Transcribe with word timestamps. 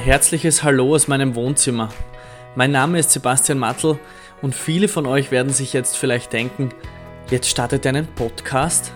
herzliches 0.00 0.62
Hallo 0.62 0.94
aus 0.94 1.08
meinem 1.08 1.34
Wohnzimmer. 1.34 1.90
Mein 2.56 2.70
Name 2.70 2.98
ist 2.98 3.10
Sebastian 3.10 3.58
Mattel 3.58 3.98
und 4.40 4.54
viele 4.54 4.88
von 4.88 5.04
euch 5.04 5.30
werden 5.30 5.52
sich 5.52 5.74
jetzt 5.74 5.98
vielleicht 5.98 6.32
denken, 6.32 6.70
jetzt 7.30 7.50
startet 7.50 7.84
er 7.84 7.90
einen 7.90 8.06
Podcast? 8.06 8.92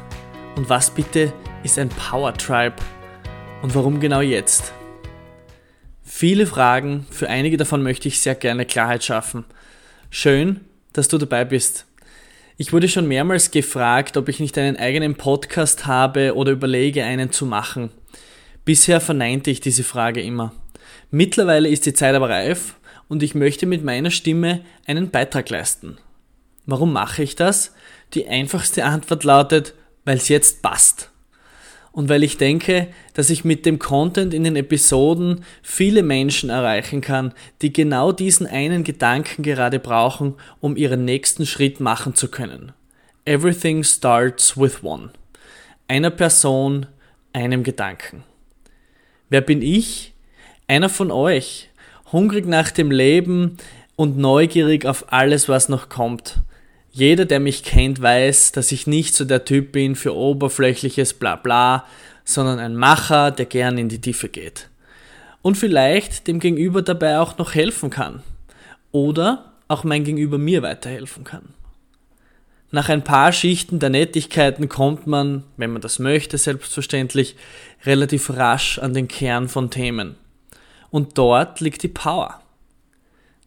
Und 0.56 0.70
was 0.70 0.90
bitte 0.90 1.30
ist 1.62 1.78
ein 1.78 1.90
Power 1.90 2.32
Tribe? 2.32 2.76
Und 3.60 3.74
warum 3.74 4.00
genau 4.00 4.22
jetzt? 4.22 4.72
Viele 6.02 6.46
Fragen, 6.46 7.06
für 7.10 7.28
einige 7.28 7.58
davon 7.58 7.82
möchte 7.82 8.08
ich 8.08 8.20
sehr 8.20 8.34
gerne 8.34 8.64
Klarheit 8.64 9.04
schaffen. 9.04 9.44
Schön, 10.08 10.60
dass 10.94 11.08
du 11.08 11.18
dabei 11.18 11.44
bist. 11.44 11.84
Ich 12.56 12.72
wurde 12.72 12.88
schon 12.88 13.06
mehrmals 13.06 13.50
gefragt, 13.50 14.16
ob 14.16 14.30
ich 14.30 14.40
nicht 14.40 14.56
einen 14.56 14.78
eigenen 14.78 15.16
Podcast 15.16 15.84
habe 15.84 16.34
oder 16.34 16.52
überlege, 16.52 17.04
einen 17.04 17.30
zu 17.30 17.44
machen. 17.44 17.90
Bisher 18.64 19.02
verneinte 19.02 19.50
ich 19.50 19.60
diese 19.60 19.84
Frage 19.84 20.22
immer. 20.22 20.54
Mittlerweile 21.14 21.68
ist 21.68 21.86
die 21.86 21.94
Zeit 21.94 22.16
aber 22.16 22.28
reif 22.28 22.74
und 23.06 23.22
ich 23.22 23.36
möchte 23.36 23.66
mit 23.66 23.84
meiner 23.84 24.10
Stimme 24.10 24.64
einen 24.84 25.10
Beitrag 25.10 25.48
leisten. 25.48 25.96
Warum 26.66 26.92
mache 26.92 27.22
ich 27.22 27.36
das? 27.36 27.72
Die 28.14 28.26
einfachste 28.26 28.84
Antwort 28.84 29.22
lautet, 29.22 29.74
weil 30.04 30.16
es 30.16 30.28
jetzt 30.28 30.60
passt. 30.60 31.12
Und 31.92 32.08
weil 32.08 32.24
ich 32.24 32.36
denke, 32.36 32.88
dass 33.12 33.30
ich 33.30 33.44
mit 33.44 33.64
dem 33.64 33.78
Content 33.78 34.34
in 34.34 34.42
den 34.42 34.56
Episoden 34.56 35.44
viele 35.62 36.02
Menschen 36.02 36.50
erreichen 36.50 37.00
kann, 37.00 37.32
die 37.62 37.72
genau 37.72 38.10
diesen 38.10 38.48
einen 38.48 38.82
Gedanken 38.82 39.44
gerade 39.44 39.78
brauchen, 39.78 40.34
um 40.58 40.76
ihren 40.76 41.04
nächsten 41.04 41.46
Schritt 41.46 41.78
machen 41.78 42.16
zu 42.16 42.26
können. 42.26 42.72
Everything 43.24 43.84
starts 43.84 44.58
with 44.58 44.82
one. 44.82 45.10
Einer 45.86 46.10
Person, 46.10 46.86
einem 47.32 47.62
Gedanken. 47.62 48.24
Wer 49.28 49.42
bin 49.42 49.62
ich? 49.62 50.13
Einer 50.66 50.88
von 50.88 51.10
euch, 51.10 51.68
hungrig 52.10 52.46
nach 52.46 52.70
dem 52.70 52.90
Leben 52.90 53.58
und 53.96 54.16
neugierig 54.16 54.86
auf 54.86 55.12
alles, 55.12 55.46
was 55.46 55.68
noch 55.68 55.90
kommt. 55.90 56.40
Jeder, 56.90 57.26
der 57.26 57.38
mich 57.38 57.64
kennt, 57.64 58.00
weiß, 58.00 58.52
dass 58.52 58.72
ich 58.72 58.86
nicht 58.86 59.14
so 59.14 59.26
der 59.26 59.44
Typ 59.44 59.72
bin 59.72 59.94
für 59.94 60.16
oberflächliches 60.16 61.14
Blabla, 61.14 61.84
sondern 62.24 62.60
ein 62.60 62.76
Macher, 62.76 63.30
der 63.30 63.44
gern 63.44 63.76
in 63.76 63.90
die 63.90 64.00
Tiefe 64.00 64.30
geht. 64.30 64.70
Und 65.42 65.56
vielleicht 65.56 66.26
dem 66.28 66.40
Gegenüber 66.40 66.80
dabei 66.80 67.18
auch 67.18 67.36
noch 67.36 67.54
helfen 67.54 67.90
kann. 67.90 68.22
Oder 68.90 69.52
auch 69.68 69.84
mein 69.84 70.04
Gegenüber 70.04 70.38
mir 70.38 70.62
weiterhelfen 70.62 71.24
kann. 71.24 71.50
Nach 72.70 72.88
ein 72.88 73.04
paar 73.04 73.32
Schichten 73.32 73.80
der 73.80 73.90
Nettigkeiten 73.90 74.70
kommt 74.70 75.06
man, 75.06 75.44
wenn 75.58 75.72
man 75.72 75.82
das 75.82 75.98
möchte, 75.98 76.38
selbstverständlich, 76.38 77.36
relativ 77.84 78.30
rasch 78.30 78.78
an 78.78 78.94
den 78.94 79.08
Kern 79.08 79.48
von 79.48 79.70
Themen. 79.70 80.16
Und 80.94 81.18
dort 81.18 81.58
liegt 81.58 81.82
die 81.82 81.88
Power. 81.88 82.40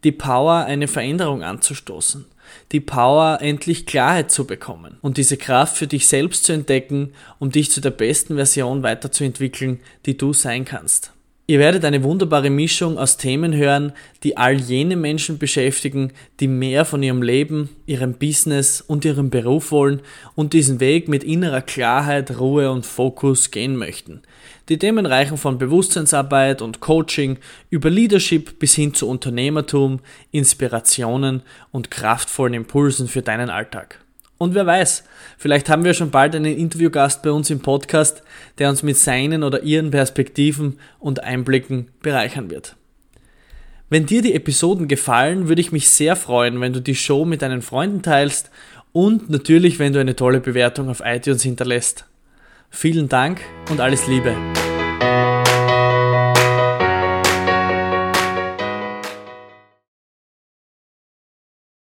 Die 0.03 0.11
Power, 0.11 0.65
eine 0.65 0.89
Veränderung 0.89 1.43
anzustoßen. 1.43 2.25
Die 2.73 2.81
Power, 2.81 3.37
endlich 3.39 3.85
Klarheit 3.85 4.31
zu 4.31 4.45
bekommen. 4.45 4.97
Und 5.01 5.15
diese 5.15 5.37
Kraft 5.37 5.77
für 5.77 5.87
dich 5.87 6.09
selbst 6.09 6.43
zu 6.43 6.51
entdecken, 6.51 7.13
um 7.39 7.49
dich 7.49 7.71
zu 7.71 7.79
der 7.79 7.91
besten 7.91 8.35
Version 8.35 8.83
weiterzuentwickeln, 8.83 9.79
die 10.05 10.17
du 10.17 10.33
sein 10.33 10.65
kannst. 10.65 11.13
Ihr 11.49 11.59
werdet 11.59 11.85
eine 11.85 12.03
wunderbare 12.03 12.49
Mischung 12.49 12.97
aus 12.97 13.15
Themen 13.15 13.55
hören, 13.55 13.93
die 14.23 14.35
all 14.35 14.55
jene 14.55 14.97
Menschen 14.97 15.37
beschäftigen, 15.37 16.11
die 16.41 16.47
mehr 16.49 16.83
von 16.83 17.01
ihrem 17.01 17.21
Leben, 17.21 17.69
ihrem 17.85 18.15
Business 18.15 18.81
und 18.81 19.05
ihrem 19.05 19.29
Beruf 19.29 19.71
wollen 19.71 20.01
und 20.35 20.51
diesen 20.51 20.81
Weg 20.81 21.07
mit 21.07 21.23
innerer 21.23 21.61
Klarheit, 21.61 22.37
Ruhe 22.37 22.69
und 22.69 22.85
Fokus 22.85 23.49
gehen 23.49 23.77
möchten. 23.77 24.23
Die 24.67 24.77
Themen 24.77 25.05
reichen 25.05 25.37
von 25.37 25.57
Bewusstseinsarbeit 25.57 26.61
und 26.61 26.81
Coaching 26.81 27.37
über 27.69 27.89
Leadership 27.89 28.59
bis 28.59 28.75
hin 28.75 28.93
zu 28.93 29.07
Unternehmertum, 29.07 30.02
Inspirationen 30.31 31.43
und 31.71 31.89
kraftvollen 31.89 32.55
Impulsen 32.55 33.07
für 33.07 33.21
deinen 33.21 33.49
Alltag. 33.49 34.03
Und 34.37 34.53
wer 34.53 34.65
weiß, 34.65 35.03
vielleicht 35.37 35.70
haben 35.70 35.83
wir 35.83 35.93
schon 35.93 36.11
bald 36.11 36.36
einen 36.36 36.58
Interviewgast 36.58 37.23
bei 37.23 37.31
uns 37.31 37.49
im 37.49 37.59
Podcast, 37.59 38.21
der 38.59 38.70
uns 38.70 38.83
mit 38.83 38.98
seinen 38.98 39.43
oder 39.43 39.64
ihren 39.64 39.92
Perspektiven 39.92 40.80
und 40.99 41.23
Einblicken 41.23 41.87
bereichern 42.02 42.49
wird. 42.49 42.75
Wenn 43.89 44.05
dir 44.05 44.21
die 44.21 44.36
Episoden 44.36 44.87
gefallen, 44.87 45.48
würde 45.48 45.61
ich 45.61 45.71
mich 45.71 45.89
sehr 45.89 46.15
freuen, 46.15 46.59
wenn 46.59 46.73
du 46.73 46.81
die 46.81 46.95
Show 46.95 47.25
mit 47.25 47.42
deinen 47.42 47.61
Freunden 47.61 48.02
teilst 48.02 48.52
und 48.92 49.30
natürlich, 49.30 49.80
wenn 49.80 49.93
du 49.93 49.99
eine 49.99 50.15
tolle 50.15 50.42
Bewertung 50.42 50.89
auf 50.89 51.02
iTunes 51.04 51.43
hinterlässt. 51.43 52.05
Vielen 52.69 53.08
Dank 53.08 53.39
und 53.69 53.80
alles 53.80 54.08
Liebe. 54.08 54.36